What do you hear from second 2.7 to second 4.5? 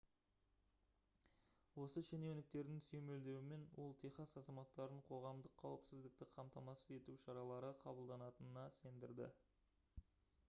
сүйемелдеуімен ол техас